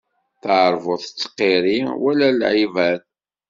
Taṛbut 0.43 1.01
tettqiṛṛi, 1.03 1.79
wala 2.01 2.29
lɛibad. 2.31 3.01